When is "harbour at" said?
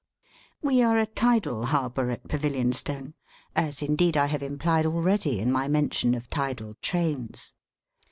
1.67-2.23